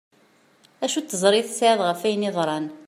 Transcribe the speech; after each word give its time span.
Acu 0.83 0.99
n 1.01 1.05
tiẓri 1.05 1.37
i 1.41 1.47
tesεiḍ 1.47 1.79
ɣef 1.83 2.01
ayen 2.01 2.25
yeḍran? 2.27 2.65